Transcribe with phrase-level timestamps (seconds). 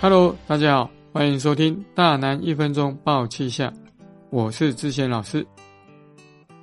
[0.00, 3.70] Hello，大家好，欢迎收听《大南一分钟报气象》，
[4.30, 5.46] 我是志贤老师。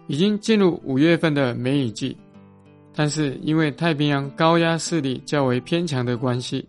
[0.07, 2.17] 已经进入五月份的梅雨季，
[2.93, 6.67] 但是因为太平洋高压势力较为偏强的关系，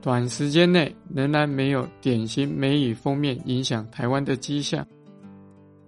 [0.00, 4.86] 短时间内仍然没有典型梅雨封面影响台湾的迹象。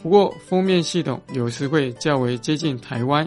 [0.02, 3.26] 不过，封面系统有时会较为接近台湾。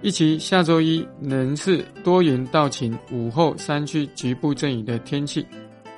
[0.00, 5.46] 一期下周一仍是多云到晴，午后山区局部阵雨的天气。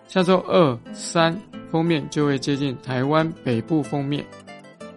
[0.09, 1.40] 下周二、三
[1.70, 4.24] 封面就会接近台湾北部封面，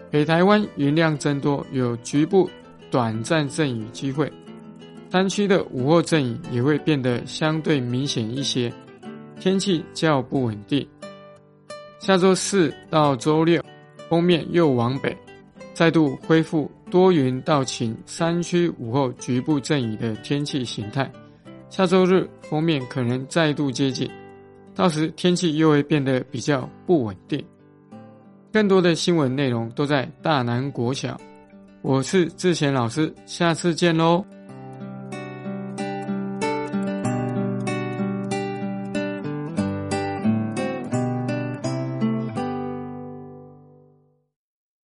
[0.10, 2.50] 北台湾云量增多，有局部
[2.90, 4.32] 短暂阵雨机会。
[5.12, 8.74] 山区的午后阵雨也会变得相对明显一些，
[9.40, 10.86] 天气较不稳定。
[12.00, 13.64] 下周四到周六
[14.10, 15.16] 封面又往北，
[15.74, 16.70] 再度恢复。
[16.90, 21.12] 多云到晴，山区午后局部阵雨的天气形态。
[21.70, 24.10] 下周日封面可能再度接近，
[24.74, 27.44] 到时天气又会变得比较不稳定。
[28.54, 31.20] 更多的新闻内容都在大南国小，
[31.82, 34.24] 我是志贤老师，下次见喽。